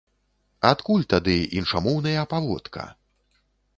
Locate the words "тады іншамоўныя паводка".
1.13-2.89